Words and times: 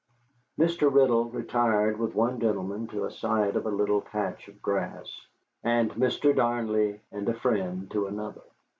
Mr. 0.57 0.91
Riddle 0.91 1.25
retired 1.25 1.99
with 1.99 2.15
one 2.15 2.39
gentleman 2.39 2.87
to 2.87 3.05
a 3.05 3.11
side 3.11 3.55
of 3.55 3.65
the 3.65 3.69
little 3.69 4.01
patch 4.01 4.47
of 4.47 4.59
grass, 4.59 5.27
and 5.63 5.91
Mr. 5.91 6.35
Darnley 6.35 7.01
and 7.11 7.29
a 7.29 7.35
friend 7.35 7.91
to 7.91 8.07
another. 8.07 8.41